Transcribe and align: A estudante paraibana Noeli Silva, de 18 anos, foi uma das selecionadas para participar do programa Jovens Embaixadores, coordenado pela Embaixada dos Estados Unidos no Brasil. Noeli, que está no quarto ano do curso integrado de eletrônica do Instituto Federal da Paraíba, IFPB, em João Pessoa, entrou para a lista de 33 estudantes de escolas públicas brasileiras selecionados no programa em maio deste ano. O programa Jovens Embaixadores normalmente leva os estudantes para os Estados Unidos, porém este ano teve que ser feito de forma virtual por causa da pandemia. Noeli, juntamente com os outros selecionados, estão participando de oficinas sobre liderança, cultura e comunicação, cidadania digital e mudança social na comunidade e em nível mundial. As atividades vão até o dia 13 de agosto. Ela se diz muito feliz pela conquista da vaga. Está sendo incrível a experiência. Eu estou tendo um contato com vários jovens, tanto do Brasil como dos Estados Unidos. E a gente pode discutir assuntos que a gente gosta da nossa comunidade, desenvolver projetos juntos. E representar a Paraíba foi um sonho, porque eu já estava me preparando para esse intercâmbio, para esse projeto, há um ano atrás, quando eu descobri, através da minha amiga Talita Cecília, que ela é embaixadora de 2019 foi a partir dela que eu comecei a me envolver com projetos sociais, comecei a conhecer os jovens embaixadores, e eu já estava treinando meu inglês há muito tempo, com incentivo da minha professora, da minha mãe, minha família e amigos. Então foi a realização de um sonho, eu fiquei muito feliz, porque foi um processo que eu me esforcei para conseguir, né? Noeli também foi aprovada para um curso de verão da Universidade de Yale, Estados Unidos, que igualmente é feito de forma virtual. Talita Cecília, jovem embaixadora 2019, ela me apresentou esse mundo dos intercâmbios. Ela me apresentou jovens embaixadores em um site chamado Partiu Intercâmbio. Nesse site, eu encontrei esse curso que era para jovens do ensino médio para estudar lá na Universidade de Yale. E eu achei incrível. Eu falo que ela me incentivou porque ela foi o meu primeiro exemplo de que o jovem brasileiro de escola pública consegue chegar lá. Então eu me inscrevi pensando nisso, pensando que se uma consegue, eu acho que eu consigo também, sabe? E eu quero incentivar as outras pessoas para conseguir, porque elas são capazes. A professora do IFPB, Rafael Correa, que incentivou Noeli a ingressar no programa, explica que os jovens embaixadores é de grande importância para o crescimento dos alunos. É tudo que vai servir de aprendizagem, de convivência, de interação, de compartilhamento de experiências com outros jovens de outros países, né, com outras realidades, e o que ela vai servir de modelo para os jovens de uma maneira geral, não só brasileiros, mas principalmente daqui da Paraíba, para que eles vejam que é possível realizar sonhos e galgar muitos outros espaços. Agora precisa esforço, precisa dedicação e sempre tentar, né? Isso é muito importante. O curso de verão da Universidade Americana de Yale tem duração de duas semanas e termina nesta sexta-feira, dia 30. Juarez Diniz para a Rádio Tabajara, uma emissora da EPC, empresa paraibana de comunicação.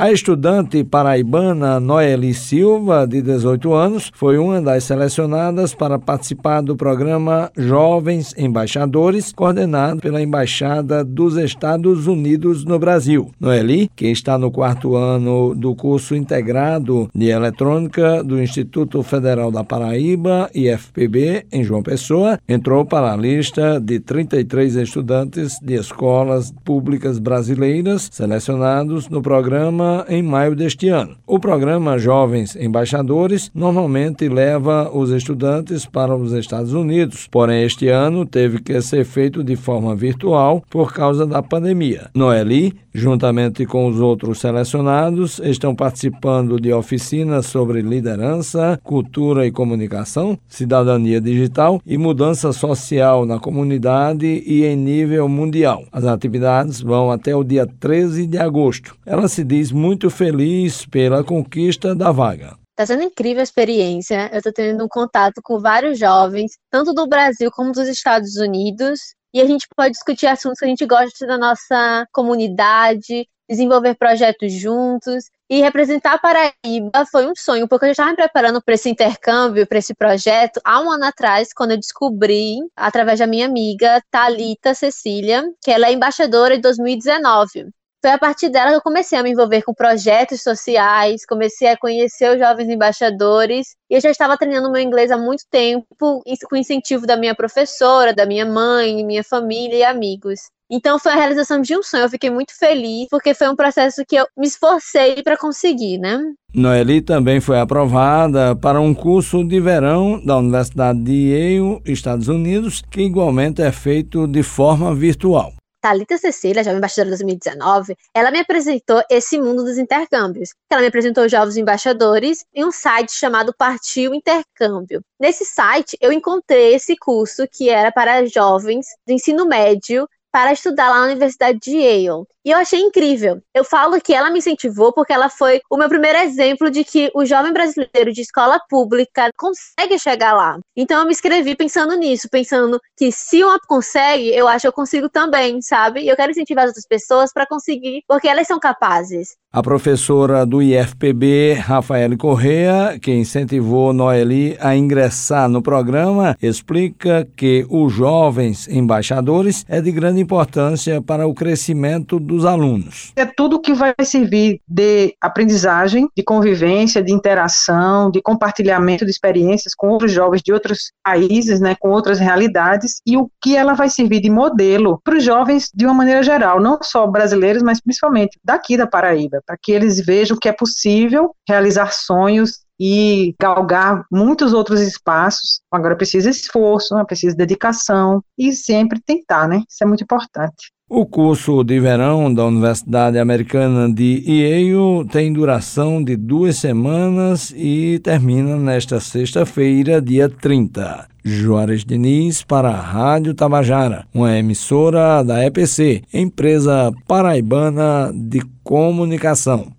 A 0.00 0.10
estudante 0.10 0.82
paraibana 0.82 1.78
Noeli 1.78 2.32
Silva, 2.32 3.06
de 3.06 3.20
18 3.20 3.74
anos, 3.74 4.10
foi 4.14 4.38
uma 4.38 4.58
das 4.58 4.84
selecionadas 4.84 5.74
para 5.74 5.98
participar 5.98 6.62
do 6.62 6.74
programa 6.74 7.52
Jovens 7.54 8.34
Embaixadores, 8.38 9.30
coordenado 9.30 10.00
pela 10.00 10.22
Embaixada 10.22 11.04
dos 11.04 11.36
Estados 11.36 12.06
Unidos 12.06 12.64
no 12.64 12.78
Brasil. 12.78 13.30
Noeli, 13.38 13.90
que 13.94 14.06
está 14.06 14.38
no 14.38 14.50
quarto 14.50 14.96
ano 14.96 15.54
do 15.54 15.74
curso 15.74 16.14
integrado 16.14 17.10
de 17.14 17.26
eletrônica 17.28 18.24
do 18.24 18.42
Instituto 18.42 19.02
Federal 19.02 19.52
da 19.52 19.62
Paraíba, 19.62 20.48
IFPB, 20.54 21.44
em 21.52 21.62
João 21.62 21.82
Pessoa, 21.82 22.38
entrou 22.48 22.86
para 22.86 23.12
a 23.12 23.16
lista 23.18 23.78
de 23.78 24.00
33 24.00 24.76
estudantes 24.76 25.58
de 25.60 25.74
escolas 25.74 26.50
públicas 26.64 27.18
brasileiras 27.18 28.08
selecionados 28.10 29.06
no 29.10 29.20
programa 29.20 29.89
em 30.08 30.22
maio 30.22 30.54
deste 30.54 30.88
ano. 30.88 31.16
O 31.26 31.38
programa 31.38 31.98
Jovens 31.98 32.56
Embaixadores 32.56 33.50
normalmente 33.54 34.28
leva 34.28 34.90
os 34.92 35.10
estudantes 35.10 35.86
para 35.86 36.14
os 36.16 36.32
Estados 36.32 36.72
Unidos, 36.72 37.28
porém 37.30 37.64
este 37.64 37.88
ano 37.88 38.24
teve 38.26 38.60
que 38.60 38.80
ser 38.80 39.04
feito 39.04 39.42
de 39.42 39.56
forma 39.56 39.94
virtual 39.94 40.62
por 40.70 40.92
causa 40.92 41.26
da 41.26 41.42
pandemia. 41.42 42.10
Noeli, 42.14 42.74
juntamente 42.92 43.66
com 43.66 43.86
os 43.88 44.00
outros 44.00 44.40
selecionados, 44.40 45.38
estão 45.40 45.74
participando 45.74 46.60
de 46.60 46.72
oficinas 46.72 47.46
sobre 47.46 47.82
liderança, 47.82 48.78
cultura 48.82 49.46
e 49.46 49.52
comunicação, 49.52 50.38
cidadania 50.48 51.20
digital 51.20 51.80
e 51.84 51.96
mudança 51.96 52.52
social 52.52 53.24
na 53.24 53.38
comunidade 53.38 54.26
e 54.26 54.64
em 54.64 54.76
nível 54.76 55.28
mundial. 55.28 55.84
As 55.92 56.04
atividades 56.04 56.80
vão 56.80 57.10
até 57.10 57.34
o 57.34 57.44
dia 57.44 57.66
13 57.66 58.26
de 58.26 58.38
agosto. 58.38 58.96
Ela 59.04 59.28
se 59.28 59.44
diz 59.44 59.72
muito 59.72 60.10
feliz 60.10 60.86
pela 60.86 61.24
conquista 61.24 61.94
da 61.94 62.10
vaga. 62.10 62.58
Está 62.80 62.94
sendo 62.94 63.02
incrível 63.02 63.40
a 63.40 63.44
experiência. 63.44 64.30
Eu 64.32 64.38
estou 64.38 64.52
tendo 64.52 64.82
um 64.82 64.88
contato 64.88 65.42
com 65.44 65.60
vários 65.60 65.98
jovens, 65.98 66.52
tanto 66.70 66.94
do 66.94 67.06
Brasil 67.06 67.50
como 67.50 67.72
dos 67.72 67.86
Estados 67.86 68.36
Unidos. 68.36 69.14
E 69.32 69.40
a 69.40 69.46
gente 69.46 69.66
pode 69.76 69.92
discutir 69.92 70.26
assuntos 70.26 70.58
que 70.58 70.64
a 70.64 70.68
gente 70.68 70.84
gosta 70.86 71.26
da 71.26 71.38
nossa 71.38 72.06
comunidade, 72.12 73.28
desenvolver 73.48 73.96
projetos 73.96 74.52
juntos. 74.52 75.24
E 75.48 75.60
representar 75.60 76.14
a 76.14 76.18
Paraíba 76.18 77.04
foi 77.10 77.26
um 77.26 77.32
sonho, 77.36 77.66
porque 77.66 77.86
eu 77.86 77.88
já 77.88 77.92
estava 77.92 78.10
me 78.10 78.16
preparando 78.16 78.62
para 78.62 78.74
esse 78.74 78.88
intercâmbio, 78.88 79.66
para 79.66 79.78
esse 79.78 79.94
projeto, 79.94 80.60
há 80.64 80.80
um 80.80 80.90
ano 80.90 81.04
atrás, 81.04 81.52
quando 81.52 81.72
eu 81.72 81.76
descobri, 81.76 82.58
através 82.76 83.18
da 83.18 83.26
minha 83.26 83.46
amiga 83.46 84.00
Talita 84.10 84.74
Cecília, 84.74 85.44
que 85.60 85.72
ela 85.72 85.88
é 85.88 85.92
embaixadora 85.92 86.54
de 86.54 86.62
2019 86.62 87.70
foi 88.00 88.10
a 88.10 88.18
partir 88.18 88.48
dela 88.48 88.70
que 88.70 88.76
eu 88.76 88.82
comecei 88.82 89.18
a 89.18 89.22
me 89.22 89.30
envolver 89.30 89.62
com 89.62 89.74
projetos 89.74 90.42
sociais, 90.42 91.26
comecei 91.26 91.68
a 91.68 91.76
conhecer 91.76 92.32
os 92.32 92.38
jovens 92.38 92.68
embaixadores, 92.68 93.76
e 93.90 93.94
eu 93.94 94.00
já 94.00 94.10
estava 94.10 94.38
treinando 94.38 94.72
meu 94.72 94.80
inglês 94.80 95.10
há 95.10 95.18
muito 95.18 95.44
tempo, 95.50 96.22
com 96.48 96.56
incentivo 96.56 97.06
da 97.06 97.16
minha 97.16 97.34
professora, 97.34 98.14
da 98.14 98.24
minha 98.24 98.46
mãe, 98.46 99.04
minha 99.04 99.22
família 99.22 99.76
e 99.76 99.84
amigos. 99.84 100.40
Então 100.72 101.00
foi 101.00 101.12
a 101.12 101.16
realização 101.16 101.60
de 101.60 101.76
um 101.76 101.82
sonho, 101.82 102.04
eu 102.04 102.08
fiquei 102.08 102.30
muito 102.30 102.56
feliz, 102.56 103.08
porque 103.10 103.34
foi 103.34 103.48
um 103.48 103.56
processo 103.56 104.04
que 104.06 104.14
eu 104.14 104.24
me 104.38 104.46
esforcei 104.46 105.20
para 105.20 105.36
conseguir, 105.36 105.98
né? 105.98 106.22
Noeli 106.54 107.02
também 107.02 107.40
foi 107.40 107.58
aprovada 107.58 108.54
para 108.54 108.80
um 108.80 108.94
curso 108.94 109.44
de 109.44 109.60
verão 109.60 110.24
da 110.24 110.38
Universidade 110.38 111.02
de 111.02 111.32
Yale, 111.32 111.82
Estados 111.84 112.28
Unidos, 112.28 112.82
que 112.88 113.02
igualmente 113.02 113.60
é 113.60 113.72
feito 113.72 114.28
de 114.28 114.44
forma 114.44 114.94
virtual. 114.94 115.52
Talita 115.80 116.18
Cecília, 116.18 116.62
jovem 116.62 116.78
embaixadora 116.78 117.10
2019, 117.10 117.96
ela 118.14 118.30
me 118.30 118.40
apresentou 118.40 119.02
esse 119.10 119.38
mundo 119.38 119.64
dos 119.64 119.78
intercâmbios. 119.78 120.50
Ela 120.70 120.82
me 120.82 120.88
apresentou 120.88 121.28
jovens 121.28 121.56
embaixadores 121.56 122.44
em 122.54 122.64
um 122.64 122.70
site 122.70 123.12
chamado 123.12 123.54
Partiu 123.56 124.14
Intercâmbio. 124.14 125.02
Nesse 125.18 125.44
site, 125.44 125.96
eu 126.00 126.12
encontrei 126.12 126.74
esse 126.74 126.96
curso 126.96 127.46
que 127.50 127.70
era 127.70 127.90
para 127.90 128.26
jovens 128.26 128.86
do 129.06 129.12
ensino 129.12 129.46
médio 129.46 130.06
para 130.30 130.52
estudar 130.52 130.90
lá 130.90 131.00
na 131.00 131.06
Universidade 131.06 131.58
de 131.58 131.78
Yale. 131.78 132.24
E 132.44 132.50
eu 132.50 132.58
achei 132.58 132.80
incrível. 132.80 133.42
Eu 133.54 133.64
falo 133.64 134.00
que 134.00 134.14
ela 134.14 134.30
me 134.30 134.38
incentivou 134.38 134.92
porque 134.92 135.12
ela 135.12 135.28
foi 135.28 135.60
o 135.70 135.76
meu 135.76 135.88
primeiro 135.88 136.18
exemplo 136.18 136.70
de 136.70 136.82
que 136.84 137.10
o 137.14 137.24
jovem 137.26 137.52
brasileiro 137.52 138.12
de 138.12 138.22
escola 138.22 138.58
pública 138.68 139.28
consegue 139.36 139.98
chegar 139.98 140.32
lá. 140.32 140.58
Então 140.74 140.98
eu 140.98 141.04
me 141.04 141.12
inscrevi 141.12 141.54
pensando 141.54 141.94
nisso, 141.96 142.28
pensando 142.30 142.80
que 142.96 143.12
se 143.12 143.44
uma 143.44 143.58
consegue, 143.66 144.30
eu 144.34 144.48
acho 144.48 144.62
que 144.62 144.68
eu 144.68 144.72
consigo 144.72 145.08
também, 145.08 145.60
sabe? 145.60 146.00
E 146.00 146.08
eu 146.08 146.16
quero 146.16 146.30
incentivar 146.30 146.64
as 146.64 146.70
outras 146.70 146.86
pessoas 146.86 147.30
para 147.32 147.46
conseguir, 147.46 148.02
porque 148.08 148.28
elas 148.28 148.46
são 148.46 148.58
capazes. 148.58 149.36
A 149.52 149.62
professora 149.62 150.46
do 150.46 150.62
IFPB, 150.62 151.54
Rafael 151.54 152.16
Correa, 152.16 152.96
que 153.02 153.12
incentivou 153.12 153.92
Noeli 153.92 154.56
a 154.60 154.76
ingressar 154.76 155.48
no 155.48 155.60
programa, 155.60 156.36
explica 156.40 157.26
que 157.36 157.66
os 157.68 157.92
jovens 157.92 158.68
embaixadores 158.68 159.64
é 159.68 159.80
de 159.80 159.90
grande 159.90 160.20
importância 160.20 161.02
para 161.02 161.26
o 161.26 161.34
crescimento 161.34 162.20
dos 162.30 162.44
alunos. 162.44 163.12
É 163.16 163.24
tudo 163.26 163.60
que 163.60 163.74
vai 163.74 163.94
servir 164.02 164.60
de 164.66 165.14
aprendizagem, 165.20 166.08
de 166.16 166.22
convivência, 166.22 167.02
de 167.02 167.12
interação, 167.12 168.10
de 168.10 168.22
compartilhamento 168.22 169.04
de 169.04 169.10
experiências 169.10 169.74
com 169.74 169.88
outros 169.88 170.12
jovens 170.12 170.42
de 170.42 170.52
outros 170.52 170.92
países, 171.02 171.60
né, 171.60 171.74
com 171.78 171.90
outras 171.90 172.18
realidades, 172.18 173.00
e 173.06 173.16
o 173.16 173.30
que 173.42 173.56
ela 173.56 173.74
vai 173.74 173.88
servir 173.88 174.20
de 174.20 174.30
modelo 174.30 175.00
para 175.04 175.16
os 175.16 175.24
jovens 175.24 175.70
de 175.74 175.84
uma 175.84 175.94
maneira 175.94 176.22
geral, 176.22 176.60
não 176.60 176.78
só 176.82 177.06
brasileiros, 177.06 177.62
mas 177.62 177.80
principalmente 177.80 178.38
daqui 178.44 178.76
da 178.76 178.86
Paraíba, 178.86 179.42
para 179.46 179.56
que 179.60 179.72
eles 179.72 180.04
vejam 180.04 180.36
que 180.40 180.48
é 180.48 180.52
possível 180.52 181.34
realizar 181.48 181.92
sonhos 181.92 182.60
e 182.80 183.34
galgar 183.38 184.04
muitos 184.10 184.54
outros 184.54 184.80
espaços. 184.80 185.60
Agora 185.70 185.94
precisa 185.94 186.30
esforço, 186.30 186.94
precisa 187.04 187.36
dedicação 187.36 188.24
e 188.38 188.54
sempre 188.54 188.98
tentar, 189.04 189.46
né? 189.46 189.62
Isso 189.68 189.84
é 189.84 189.86
muito 189.86 190.02
importante. 190.02 190.72
O 190.92 191.06
curso 191.06 191.62
de 191.62 191.78
verão 191.78 192.34
da 192.34 192.44
Universidade 192.44 193.16
Americana 193.16 193.88
de 193.88 194.24
Yale 194.26 195.08
tem 195.08 195.32
duração 195.32 196.02
de 196.02 196.16
duas 196.16 196.56
semanas 196.56 197.54
e 197.56 198.00
termina 198.02 198.56
nesta 198.56 198.98
sexta-feira, 198.98 200.02
dia 200.02 200.28
30. 200.28 201.06
Juarez 201.24 201.84
Diniz 201.84 202.42
para 202.42 202.70
a 202.70 202.80
Rádio 202.80 203.34
Tabajara, 203.34 204.04
uma 204.12 204.36
emissora 204.36 205.22
da 205.22 205.46
EPC, 205.46 206.02
empresa 206.12 206.92
paraibana 207.06 208.12
de 208.12 208.42
comunicação. 208.64 209.72